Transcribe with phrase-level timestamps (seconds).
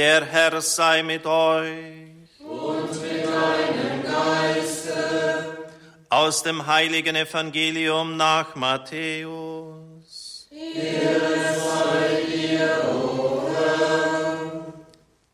[0.00, 1.68] Der Herr sei mit euch.
[2.38, 5.58] Und mit deinem Geiste.
[6.08, 10.48] Aus dem heiligen Evangelium nach Matthäus.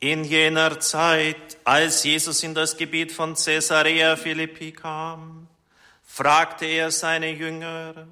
[0.00, 5.46] In jener Zeit, als Jesus in das Gebiet von Caesarea Philippi kam,
[6.04, 8.08] fragte er seine Jünger,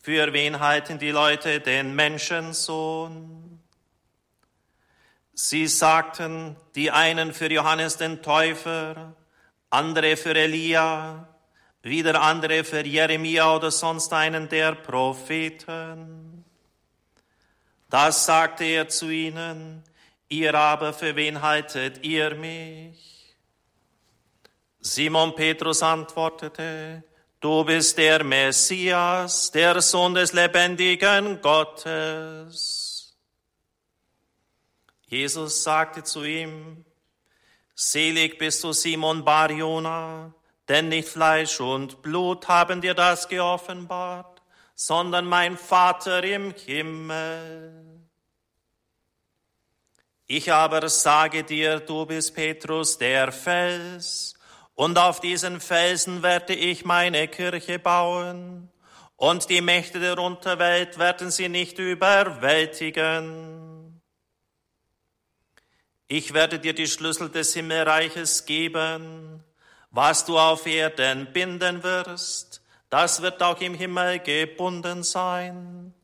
[0.00, 3.41] für wen halten die Leute den Menschensohn?
[5.44, 9.12] Sie sagten, die einen für Johannes den Täufer,
[9.70, 11.28] andere für Elia,
[11.82, 16.44] wieder andere für Jeremia oder sonst einen der Propheten.
[17.90, 19.82] Das sagte er zu ihnen,
[20.28, 23.34] ihr aber für wen haltet ihr mich?
[24.78, 27.02] Simon Petrus antwortete,
[27.40, 32.81] du bist der Messias, der Sohn des lebendigen Gottes.
[35.12, 36.84] Jesus sagte zu ihm,
[37.74, 40.32] Selig bist du, Simon Barjona,
[40.66, 44.40] denn nicht Fleisch und Blut haben dir das geoffenbart,
[44.74, 48.00] sondern mein Vater im Himmel.
[50.26, 54.32] Ich aber sage dir, du bist Petrus, der Fels,
[54.74, 58.70] und auf diesen Felsen werde ich meine Kirche bauen,
[59.16, 63.81] und die Mächte der Unterwelt werden sie nicht überwältigen.
[66.14, 69.42] Ich werde dir die Schlüssel des Himmelreiches geben,
[69.90, 72.60] was du auf Erden binden wirst,
[72.90, 75.94] das wird auch im Himmel gebunden sein.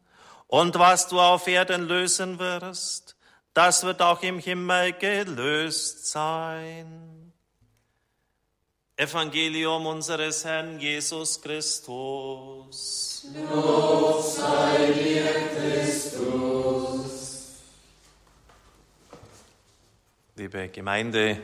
[0.46, 3.16] Und was du auf Erden lösen wirst,
[3.52, 7.34] das wird auch im Himmel gelöst sein.
[8.96, 13.26] Evangelium unseres Herrn Jesus Christus.
[13.34, 17.17] Lob sei dir, Christus.
[20.38, 21.36] Liebe Gemeinde,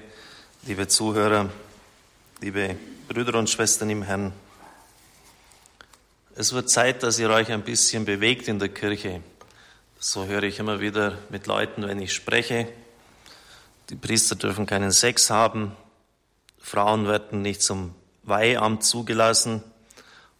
[0.62, 1.50] liebe Zuhörer,
[2.40, 2.76] liebe
[3.08, 4.32] Brüder und Schwestern im Herrn,
[6.36, 9.20] es wird Zeit, dass ihr euch ein bisschen bewegt in der Kirche.
[9.98, 12.68] So höre ich immer wieder mit Leuten, wenn ich spreche.
[13.90, 15.74] Die Priester dürfen keinen Sex haben,
[16.60, 19.64] Frauen werden nicht zum Weihamt zugelassen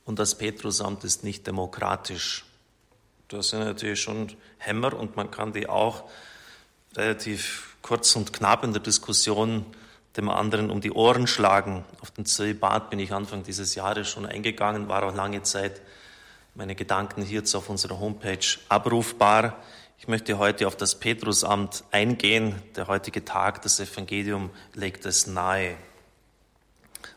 [0.05, 2.45] und das Petrusamt ist nicht demokratisch.
[3.27, 6.09] Das sind natürlich schon Hämmer und man kann die auch
[6.95, 9.67] relativ kurz und knapp in der Diskussion
[10.17, 11.85] dem anderen um die Ohren schlagen.
[12.01, 15.83] Auf den Zölibat bin ich Anfang dieses Jahres schon eingegangen, war auch lange Zeit
[16.55, 19.63] meine Gedanken hierzu auf unserer Homepage abrufbar.
[19.99, 22.55] Ich möchte heute auf das Petrusamt eingehen.
[22.75, 25.77] Der heutige Tag, das Evangelium legt es nahe.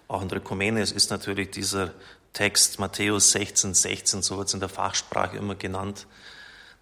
[0.09, 0.41] Auch in der
[0.81, 1.93] ist natürlich dieser
[2.33, 6.07] Text Matthäus 16, 16, so wird es in der Fachsprache immer genannt.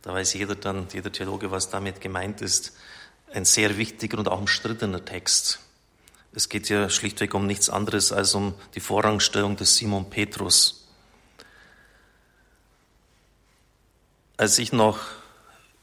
[0.02, 2.74] Da weiß jeder dann, jeder Theologe, was damit gemeint ist.
[3.34, 5.60] Ein sehr wichtiger und auch umstrittener Text.
[6.34, 10.86] Es geht ja schlichtweg um nichts anderes als um die Vorrangstellung des Simon Petrus.
[14.38, 15.00] Als ich noch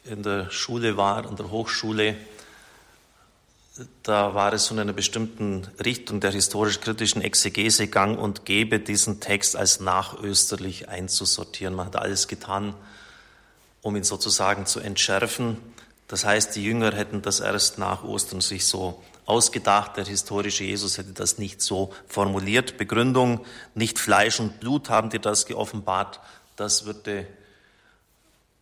[0.04, 2.16] in der Schule war, an der Hochschule,
[4.02, 9.56] da war es von einer bestimmten Richtung der historisch-kritischen Exegese gang und gäbe, diesen Text
[9.56, 11.74] als nachösterlich einzusortieren.
[11.74, 12.74] Man hat alles getan,
[13.80, 15.56] um ihn sozusagen zu entschärfen.
[16.12, 19.96] Das heißt, die Jünger hätten das erst nach Ostern sich so ausgedacht.
[19.96, 22.76] Der historische Jesus hätte das nicht so formuliert.
[22.76, 26.20] Begründung, nicht Fleisch und Blut haben dir das geoffenbart.
[26.56, 27.26] Das würde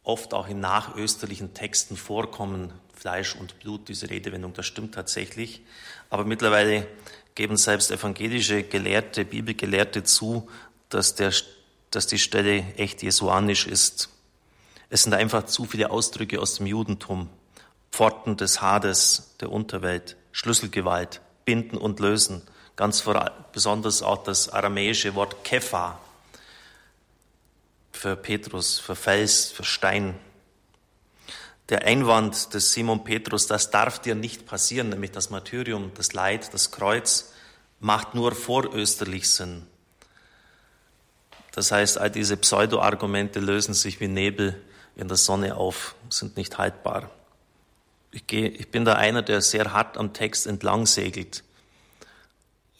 [0.04, 2.72] oft auch in nachösterlichen Texten vorkommen.
[2.94, 5.62] Fleisch und Blut, diese Redewendung, das stimmt tatsächlich.
[6.08, 6.86] Aber mittlerweile
[7.34, 10.48] geben selbst evangelische Gelehrte, Bibelgelehrte zu,
[10.88, 11.32] dass, der,
[11.90, 14.08] dass die Stelle echt jesuanisch ist.
[14.88, 17.28] Es sind einfach zu viele Ausdrücke aus dem Judentum.
[17.90, 22.42] Pforten des Hades, der Unterwelt, Schlüsselgewalt, Binden und Lösen.
[22.76, 25.98] Ganz vor, besonders auch das aramäische Wort Kepha,
[27.92, 30.14] für Petrus, für Fels, für Stein.
[31.68, 36.54] Der Einwand des Simon Petrus, das darf dir nicht passieren, nämlich das Martyrium, das Leid,
[36.54, 37.32] das Kreuz,
[37.78, 39.66] macht nur vorösterlich Sinn.
[41.52, 44.60] Das heißt, all diese Pseudo-Argumente lösen sich wie Nebel
[44.96, 47.10] in der Sonne auf, sind nicht haltbar.
[48.12, 51.44] Ich, gehe, ich bin da einer, der sehr hart am Text entlang segelt.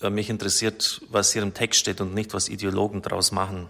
[0.00, 3.68] Mich interessiert, was hier im Text steht und nicht, was Ideologen daraus machen.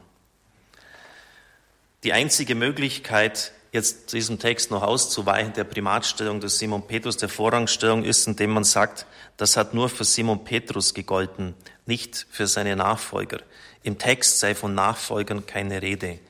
[2.05, 8.05] Die einzige Möglichkeit, jetzt diesem Text noch auszuweichen, der Primatstellung des Simon Petrus, der Vorrangstellung
[8.05, 9.07] ist, indem man sagt,
[9.37, 11.55] das hat nur für Simon Petrus gegolten,
[11.85, 13.41] nicht für seine Nachfolger.
[13.83, 16.21] Im Text sei von Nachfolgern keine Rede.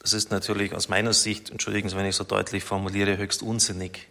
[0.00, 4.08] Das ist natürlich aus meiner Sicht, entschuldigen Sie, wenn ich so deutlich formuliere, höchst unsinnig.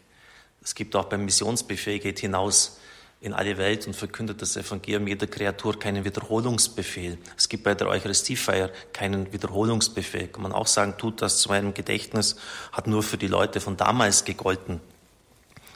[0.63, 2.77] Es gibt auch beim Missionsbefehl, geht hinaus
[3.19, 7.19] in alle Welt und verkündet das Evangelium jeder Kreatur keinen Wiederholungsbefehl.
[7.37, 10.27] Es gibt bei der Eucharistiefeier keinen Wiederholungsbefehl.
[10.27, 12.35] Kann man auch sagen, tut das zu meinem Gedächtnis,
[12.71, 14.81] hat nur für die Leute von damals gegolten.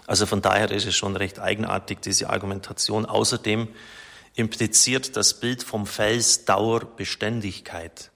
[0.08, 3.06] Also von daher ist es schon recht eigenartig, diese Argumentation.
[3.06, 3.68] Außerdem
[4.36, 8.12] impliziert das Bild vom Fels Dauerbeständigkeit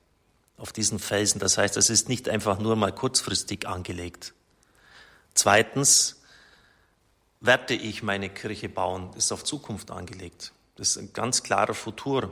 [0.57, 1.39] auf diesen Felsen.
[1.39, 4.33] Das heißt, es ist nicht einfach nur mal kurzfristig angelegt.
[5.33, 6.19] Zweitens,
[7.41, 10.51] werde ich meine Kirche bauen, ist auf Zukunft angelegt.
[10.75, 12.31] Das ist ein ganz klarer Futur.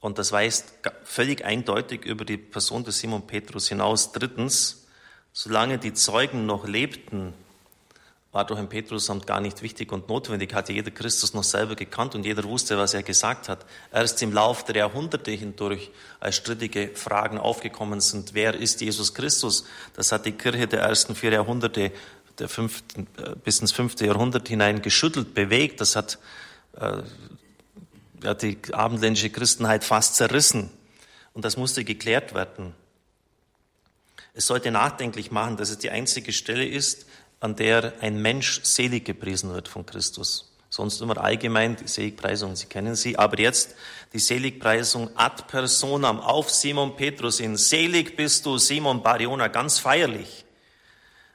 [0.00, 0.74] Und das weist
[1.04, 4.12] völlig eindeutig über die Person des Simon Petrus hinaus.
[4.12, 4.86] Drittens,
[5.32, 7.32] solange die Zeugen noch lebten,
[8.34, 12.16] war doch ein Petrusamt gar nicht wichtig und notwendig, hatte jeder Christus noch selber gekannt
[12.16, 13.64] und jeder wusste, was er gesagt hat.
[13.92, 19.66] Erst im Lauf der Jahrhunderte hindurch, als strittige Fragen aufgekommen sind, wer ist Jesus Christus,
[19.94, 21.92] das hat die Kirche der ersten vier Jahrhunderte
[22.38, 25.80] der fünften, äh, bis ins fünfte Jahrhundert hinein geschüttelt, bewegt.
[25.80, 26.18] Das hat
[26.76, 27.02] äh,
[28.22, 30.70] ja, die abendländische Christenheit fast zerrissen.
[31.32, 32.74] Und das musste geklärt werden.
[34.34, 37.06] Es sollte nachdenklich machen, dass es die einzige Stelle ist,
[37.40, 40.50] an der ein Mensch selig gepriesen wird von Christus.
[40.70, 43.16] Sonst immer allgemein die Seligpreisung, Sie kennen sie.
[43.16, 43.76] Aber jetzt
[44.12, 50.43] die Seligpreisung ad personam auf Simon Petrus in Selig bist du, Simon Bariona, ganz feierlich.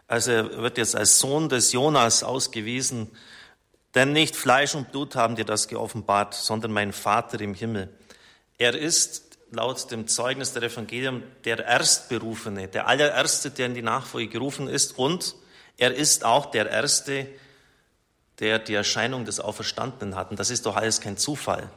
[0.09, 3.11] Also er wird jetzt als Sohn des Jonas ausgewiesen,
[3.93, 7.95] denn nicht Fleisch und Blut haben dir das geoffenbart, sondern mein Vater im Himmel.
[8.57, 14.29] Er ist laut dem Zeugnis der Evangelium der Erstberufene, der allererste, der in die Nachfolge
[14.29, 15.35] gerufen ist und
[15.77, 17.27] er ist auch der Erste,
[18.39, 20.31] der die Erscheinung des Auferstandenen hat.
[20.31, 21.69] Und das ist doch alles kein Zufall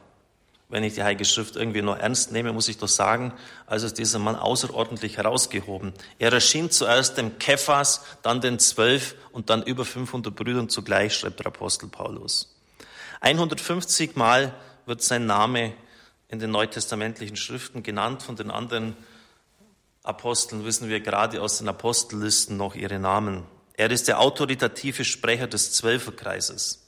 [0.73, 3.31] wenn ich die Heilige Schrift irgendwie noch ernst nehme, muss ich doch sagen,
[3.67, 5.93] also ist dieser Mann außerordentlich herausgehoben.
[6.17, 11.37] Er erschien zuerst dem Kephas, dann den Zwölf und dann über 500 Brüdern zugleich, schreibt
[11.37, 12.55] der Apostel Paulus.
[13.21, 14.51] 150 Mal
[14.87, 15.73] wird sein Name
[16.27, 18.23] in den neutestamentlichen Schriften genannt.
[18.23, 18.97] Von den anderen
[20.01, 23.43] Aposteln wissen wir gerade aus den Apostellisten noch ihre Namen.
[23.75, 26.82] Er ist der autoritative Sprecher des Zwölferkreises.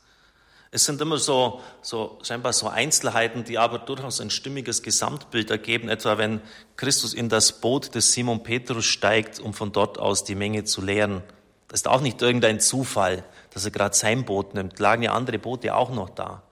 [0.71, 5.89] Es sind immer so, so scheinbar so Einzelheiten, die aber durchaus ein stimmiges Gesamtbild ergeben,
[5.89, 6.41] etwa wenn
[6.75, 10.81] Christus in das Boot des Simon Petrus steigt, um von dort aus die Menge zu
[10.81, 11.23] lehren.
[11.67, 14.79] Das ist auch nicht irgendein Zufall, dass er gerade sein Boot nimmt.
[14.79, 16.43] Lagen ja andere Boote auch noch da.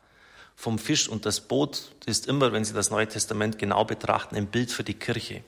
[0.55, 4.47] Vom Fisch und das Boot ist immer, wenn Sie das Neue Testament genau betrachten, ein
[4.47, 5.43] Bild für die Kirche.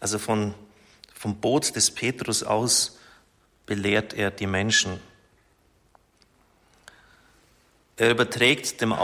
[0.00, 0.54] Also von,
[1.14, 2.98] vom Boot des Petrus aus
[3.64, 5.00] belehrt er die Menschen.
[7.96, 8.94] Er überträgt dem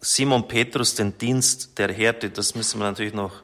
[0.00, 2.30] Simon Petrus den Dienst der Härte.
[2.30, 3.42] Das müssen wir natürlich noch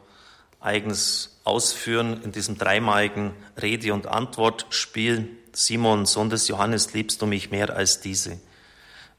[0.60, 5.28] eigens ausführen in diesem dreimaligen Rede- und Antwortspiel.
[5.52, 8.38] Simon, Sohn des Johannes, liebst du mich mehr als diese?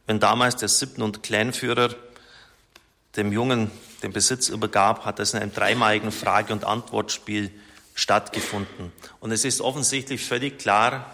[0.06, 1.94] Wenn damals der Siebten- und Kleinführer
[3.18, 3.70] dem Jungen
[4.04, 7.52] den Besitz übergab, hat es in einem dreimaligen Frage- und Antwortspiel
[7.94, 8.94] stattgefunden.
[9.20, 11.12] Und es ist offensichtlich völlig klar,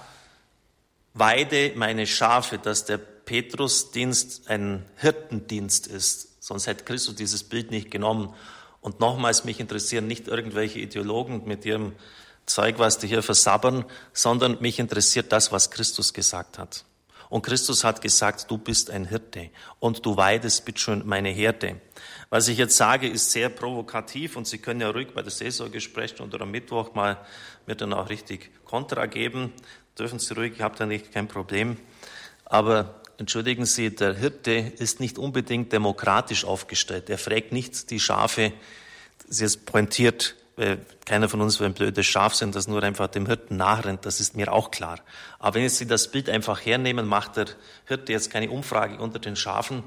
[1.13, 6.41] weide meine Schafe, dass der Petrusdienst ein Hirtendienst ist.
[6.43, 8.33] Sonst hätte Christus dieses Bild nicht genommen.
[8.81, 11.93] Und nochmals, mich interessieren nicht irgendwelche Ideologen mit ihrem
[12.45, 16.83] Zeug, was die hier versabbern, sondern mich interessiert das, was Christus gesagt hat.
[17.29, 19.49] Und Christus hat gesagt, du bist ein Hirte
[19.79, 21.81] und du weidest bitteschön meine Herde.
[22.29, 25.81] Was ich jetzt sage, ist sehr provokativ und Sie können ja ruhig bei der Seelsorge
[25.81, 27.17] sprechen und am Mittwoch mal
[27.65, 29.51] mir dann auch richtig Kontra geben.
[29.97, 31.77] Dürfen Sie ruhig, ich habe da nicht kein Problem.
[32.45, 37.09] Aber entschuldigen Sie, der Hirte ist nicht unbedingt demokratisch aufgestellt.
[37.09, 38.53] Er fragt nicht die Schafe,
[39.27, 43.07] sie ist pointiert, weil keiner von uns will ein blödes Schaf sein, das nur einfach
[43.07, 44.99] dem Hirten nachrennt, das ist mir auch klar.
[45.39, 47.47] Aber wenn Sie das Bild einfach hernehmen, macht der
[47.85, 49.83] Hirte jetzt keine Umfrage unter den Schafen,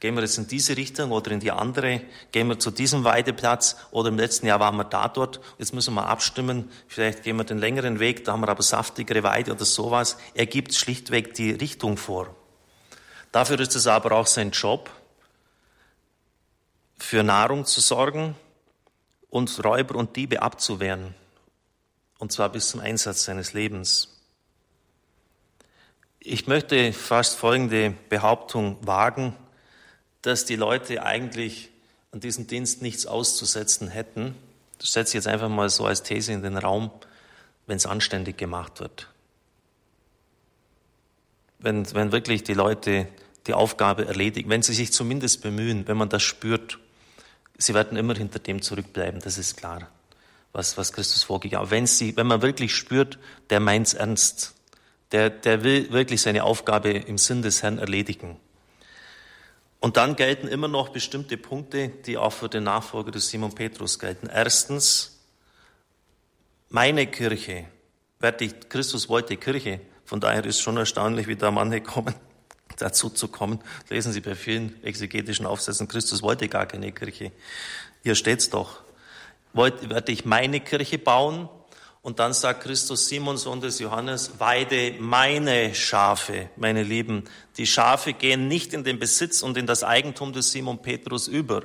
[0.00, 2.02] gehen wir jetzt in diese Richtung oder in die andere,
[2.32, 5.94] gehen wir zu diesem Weideplatz oder im letzten Jahr waren wir da dort, jetzt müssen
[5.94, 9.64] wir abstimmen, vielleicht gehen wir den längeren Weg, da haben wir aber saftigere Weide oder
[9.64, 10.18] sowas.
[10.34, 12.35] Er gibt schlichtweg die Richtung vor.
[13.32, 14.90] Dafür ist es aber auch sein Job,
[16.98, 18.34] für Nahrung zu sorgen
[19.30, 21.14] und Räuber und Diebe abzuwehren.
[22.18, 24.08] Und zwar bis zum Einsatz seines Lebens.
[26.18, 29.36] Ich möchte fast folgende Behauptung wagen,
[30.22, 31.70] dass die Leute eigentlich
[32.10, 34.34] an diesem Dienst nichts auszusetzen hätten.
[34.78, 36.90] Das setze ich jetzt einfach mal so als These in den Raum,
[37.66, 39.08] wenn es anständig gemacht wird.
[41.58, 43.08] Wenn, wenn wirklich die Leute
[43.46, 46.78] die Aufgabe erledigen, wenn sie sich zumindest bemühen, wenn man das spürt.
[47.58, 49.88] Sie werden immer hinter dem zurückbleiben, das ist klar,
[50.52, 51.70] was, was Christus vorgegeben hat.
[51.70, 53.18] Wenn, wenn man wirklich spürt,
[53.50, 54.54] der meint's ernst,
[55.12, 58.36] Der, der will wirklich seine Aufgabe im Sinn des Herrn erledigen.
[59.78, 64.00] Und dann gelten immer noch bestimmte Punkte, die auch für den Nachfolger des Simon Petrus
[64.00, 64.26] gelten.
[64.26, 65.20] Erstens,
[66.70, 67.66] meine Kirche,
[68.68, 72.14] Christus wollte Kirche, von daher ist schon erstaunlich, wie da manche kommen,
[72.78, 73.60] dazu zu kommen.
[73.90, 77.32] Lesen Sie bei vielen exegetischen Aufsätzen, Christus wollte gar keine Kirche.
[78.02, 78.82] Hier steht's doch.
[79.52, 81.48] Werde ich meine Kirche bauen?
[82.02, 87.24] Und dann sagt Christus, Simon, Sohn des Johannes, weide meine Schafe, meine Lieben.
[87.56, 91.64] Die Schafe gehen nicht in den Besitz und in das Eigentum des Simon Petrus über.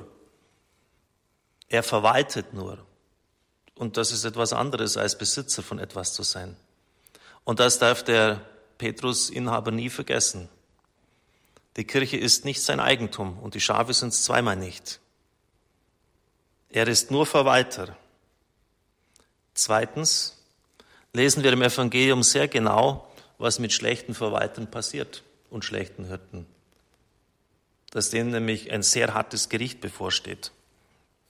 [1.68, 2.84] Er verwaltet nur.
[3.76, 6.56] Und das ist etwas anderes, als Besitzer von etwas zu sein.
[7.44, 8.40] Und das darf der
[8.78, 10.48] Petrus-Inhaber nie vergessen.
[11.76, 15.00] Die Kirche ist nicht sein Eigentum und die Schafe sind es zweimal nicht.
[16.68, 17.96] Er ist nur Verwalter.
[19.54, 20.38] Zweitens
[21.12, 23.08] lesen wir im Evangelium sehr genau,
[23.38, 26.46] was mit schlechten Verwaltern passiert und schlechten Hirten.
[27.90, 30.52] Dass denen nämlich ein sehr hartes Gericht bevorsteht.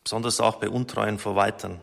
[0.04, 1.80] Besonders auch bei untreuen Verwaltern.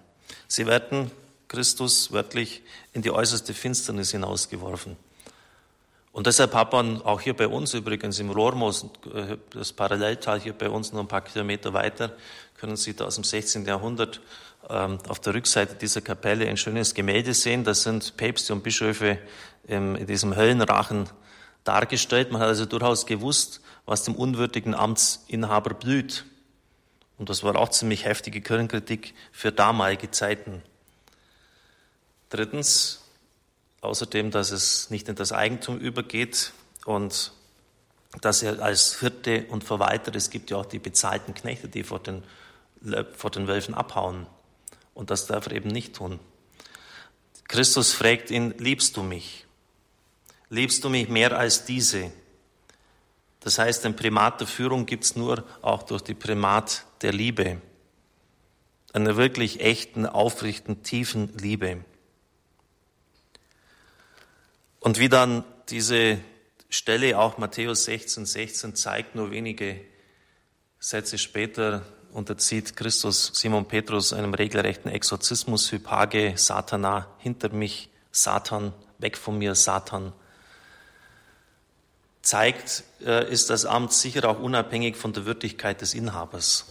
[0.47, 1.11] Sie werden
[1.49, 2.61] Christus wörtlich
[2.93, 4.95] in die äußerste Finsternis hinausgeworfen.
[6.11, 10.53] Und deshalb hat man auch hier bei uns übrigens im Rohrmoos, äh, das Paralleltal hier
[10.53, 12.13] bei uns nur ein paar Kilometer weiter,
[12.57, 13.65] können Sie da aus dem 16.
[13.65, 14.21] Jahrhundert
[14.69, 17.63] ähm, auf der Rückseite dieser Kapelle ein schönes Gemälde sehen.
[17.63, 19.17] Das sind Päpste und Bischöfe
[19.67, 21.09] in diesem Höllenrachen
[21.63, 22.31] dargestellt.
[22.31, 26.25] Man hat also durchaus gewusst, was dem unwürdigen Amtsinhaber blüht.
[27.17, 30.63] Und das war auch ziemlich heftige Kirchenkritik für damalige Zeiten.
[32.29, 33.01] Drittens,
[33.81, 36.51] Außerdem, dass es nicht in das Eigentum übergeht
[36.85, 37.31] und
[38.21, 41.99] dass er als Hirte und Verwalter, es gibt ja auch die bezahlten Knechte, die vor
[41.99, 42.23] den,
[43.15, 44.27] vor den Wölfen abhauen.
[44.93, 46.19] Und das darf er eben nicht tun.
[47.47, 49.45] Christus fragt ihn, liebst du mich?
[50.49, 52.11] Liebst du mich mehr als diese?
[53.39, 57.61] Das heißt, ein Primat der Führung gibt es nur auch durch die Primat der Liebe.
[58.91, 61.85] Einer wirklich echten, aufrichten, tiefen Liebe.
[64.89, 66.17] Und wie dann diese
[66.67, 69.79] Stelle, auch Matthäus 16, 16, zeigt, nur wenige
[70.79, 79.15] Sätze später unterzieht Christus Simon Petrus einem regelrechten Exorzismus, Hypage, Satana, hinter mich, Satan, weg
[79.15, 80.11] von mir, Satan.
[82.23, 86.65] Zeigt, äh, ist das Amt sicher auch unabhängig von der Würdigkeit des Inhabers.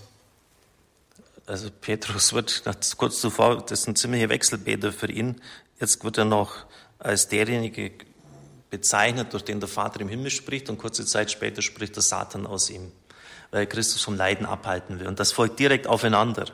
[1.47, 2.65] Also Petrus wird
[2.97, 5.41] kurz zuvor, das sind ziemliche Wechselbäder für ihn.
[5.79, 6.67] Jetzt wird er noch
[6.99, 7.93] als derjenige
[8.71, 12.47] bezeichnet, durch den der Vater im Himmel spricht und kurze Zeit später spricht der Satan
[12.47, 12.93] aus ihm,
[13.51, 15.07] weil Christus vom Leiden abhalten will.
[15.07, 16.47] Und das folgt direkt aufeinander.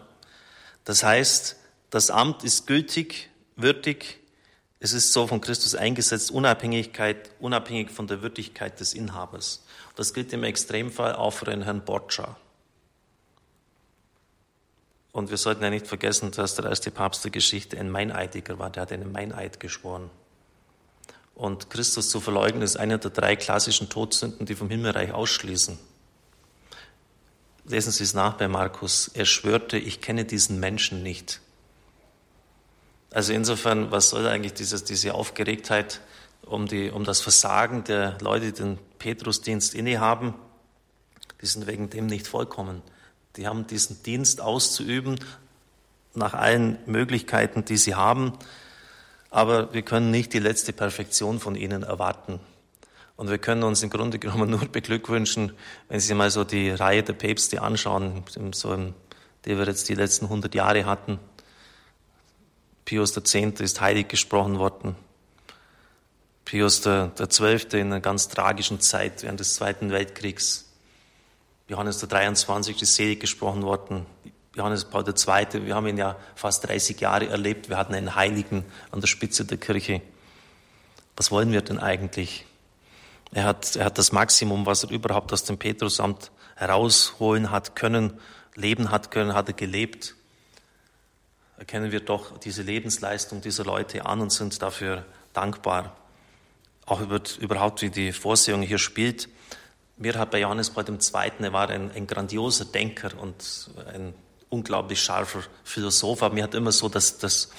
[0.84, 1.56] Das heißt,
[1.90, 4.18] das Amt ist gültig, würdig,
[4.80, 9.64] es ist so von Christus eingesetzt, Unabhängigkeit, unabhängig von der Würdigkeit des Inhabers.
[9.96, 12.36] Das gilt im Extremfall auch für den Herrn Borgia.
[15.12, 18.68] Und wir sollten ja nicht vergessen, dass der erste Papst der Geschichte ein Meineidiger war,
[18.68, 20.10] der hat einen Meineid geschworen.
[21.34, 25.78] Und Christus zu verleugnen ist eine der drei klassischen Todsünden, die vom Himmelreich ausschließen.
[27.66, 29.08] Lesen Sie es nach bei Markus.
[29.08, 31.40] Er schwörte, ich kenne diesen Menschen nicht.
[33.10, 36.00] Also insofern, was soll eigentlich dieses, diese Aufgeregtheit
[36.42, 40.34] um, die, um das Versagen der Leute, die den Petrusdienst innehaben?
[41.40, 42.82] Die sind wegen dem nicht vollkommen.
[43.36, 45.18] Die haben diesen Dienst auszuüben
[46.14, 48.34] nach allen Möglichkeiten, die sie haben
[49.34, 52.38] aber wir können nicht die letzte Perfektion von ihnen erwarten.
[53.16, 55.52] Und wir können uns im Grunde genommen nur beglückwünschen,
[55.88, 58.22] wenn Sie mal so die Reihe der Päpste anschauen,
[58.52, 58.76] so
[59.44, 61.18] die wir jetzt die letzten 100 Jahre hatten.
[62.84, 63.34] Pius X.
[63.60, 64.94] ist heilig gesprochen worden.
[66.44, 67.80] Pius XII.
[67.80, 70.66] in einer ganz tragischen Zeit während des Zweiten Weltkriegs.
[71.66, 72.82] Johannes der 23.
[72.82, 74.06] ist selig gesprochen worden.
[74.56, 78.64] Johannes Paul II., wir haben ihn ja fast 30 Jahre erlebt, wir hatten einen Heiligen
[78.92, 80.00] an der Spitze der Kirche.
[81.16, 82.46] Was wollen wir denn eigentlich?
[83.32, 88.20] Er hat, er hat das Maximum, was er überhaupt aus dem Petrusamt herausholen hat können,
[88.54, 90.14] leben hat können, hat er gelebt.
[91.58, 95.96] Erkennen wir doch diese Lebensleistung dieser Leute an und sind dafür dankbar.
[96.86, 99.28] Auch über, überhaupt, wie die Vorsehung hier spielt.
[99.96, 104.14] Mir hat bei Johannes Paul II., er war ein, ein grandioser Denker und ein
[104.48, 107.50] unglaublich scharfer Philosoph, aber mir hat immer so das, das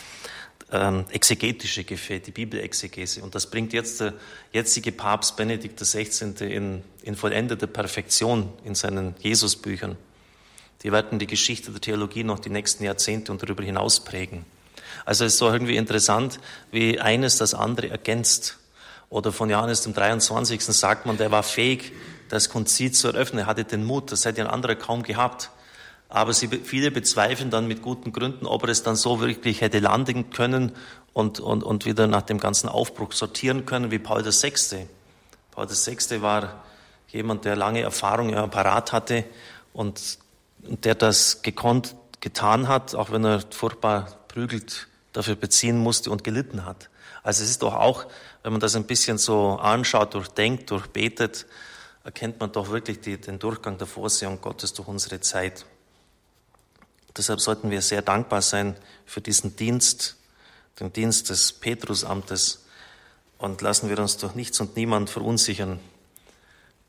[0.72, 3.22] ähm, Exegetische gefällt, die Bibelexegese.
[3.22, 4.14] Und das bringt jetzt der
[4.52, 6.32] jetzige Papst Benedikt XVI.
[6.46, 9.96] in, in vollendete Perfektion in seinen Jesusbüchern.
[10.84, 14.46] Die werden die Geschichte der Theologie noch die nächsten Jahrzehnte und darüber hinaus prägen.
[15.06, 16.40] Also es ist so irgendwie interessant,
[16.72, 18.58] wie eines das andere ergänzt.
[19.10, 20.62] Oder von Johannes dem 23.
[20.62, 21.92] sagt man, der war fähig,
[22.30, 23.40] das Konzil zu eröffnen.
[23.42, 25.52] Er hatte den Mut, das hätte ein anderer kaum gehabt.
[26.10, 29.80] Aber sie, viele bezweifeln dann mit guten Gründen, ob er es dann so wirklich hätte
[29.80, 30.72] landen können
[31.14, 34.88] und, und, und wieder nach dem ganzen Aufbruch sortieren können wie Paul VI.
[35.52, 36.22] Paul VI.
[36.22, 36.64] war
[37.08, 39.24] jemand, der lange Erfahrung im Apparat hatte
[39.74, 40.20] und
[40.60, 46.66] der das gekonnt getan hat, auch wenn er furchtbar prügelt dafür beziehen musste und gelitten
[46.66, 46.90] hat.
[47.24, 48.06] Also es ist doch auch,
[48.44, 51.46] wenn man das ein bisschen so anschaut, durchdenkt, durchbetet,
[52.04, 55.66] erkennt man doch wirklich die, den Durchgang der Vorsehung Gottes durch unsere Zeit.
[57.18, 60.18] Deshalb sollten wir sehr dankbar sein für diesen Dienst,
[60.80, 62.66] den Dienst des Petrusamtes
[63.38, 65.80] und lassen wir uns durch nichts und niemand verunsichern.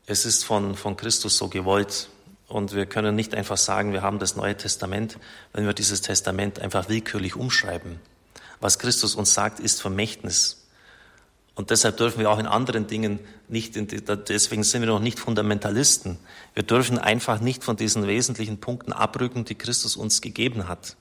[0.05, 2.09] Es ist von, von Christus so gewollt
[2.47, 5.17] und wir können nicht einfach sagen, wir haben das Neue Testament,
[5.53, 7.99] wenn wir dieses Testament einfach willkürlich umschreiben.
[8.59, 10.66] Was Christus uns sagt, ist Vermächtnis.
[11.57, 16.19] Und deshalb dürfen wir auch in anderen Dingen nicht, deswegen sind wir noch nicht Fundamentalisten.
[16.53, 20.95] Wir dürfen einfach nicht von diesen wesentlichen Punkten abrücken, die Christus uns gegeben hat.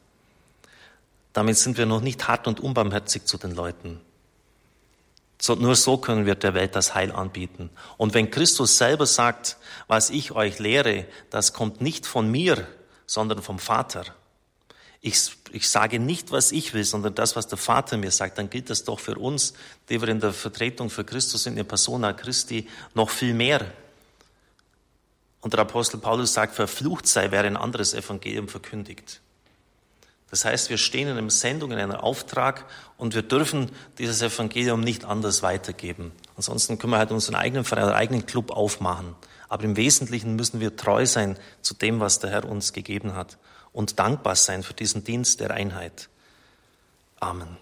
[1.34, 4.00] Damit sind wir noch nicht hart und unbarmherzig zu den Leuten.
[5.38, 7.68] So, nur so können wir der Welt das Heil anbieten.
[7.98, 9.58] Und wenn Christus selber sagt,
[9.88, 12.66] was ich euch lehre, das kommt nicht von mir,
[13.04, 14.06] sondern vom Vater,
[15.06, 18.50] ich, ich sage nicht, was ich will, sondern das, was der Vater mir sagt, dann
[18.50, 19.54] gilt das doch für uns,
[19.88, 23.64] die wir in der Vertretung für Christus sind, in der Persona Christi, noch viel mehr.
[25.40, 29.20] Und der Apostel Paulus sagt, verflucht sei, wer ein anderes Evangelium verkündigt.
[30.30, 32.64] Das heißt, wir stehen in einer Sendung, in einem Auftrag
[32.96, 36.10] und wir dürfen dieses Evangelium nicht anders weitergeben.
[36.34, 39.14] Ansonsten können wir halt unseren eigenen Verein, unseren eigenen Club aufmachen.
[39.48, 43.38] Aber im Wesentlichen müssen wir treu sein zu dem, was der Herr uns gegeben hat
[43.76, 46.08] und dankbar sein für diesen Dienst der Einheit.
[47.20, 47.58] Amen.